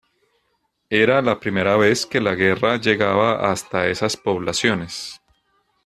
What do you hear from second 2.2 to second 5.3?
la guerra llegaba hasta esas poblaciones.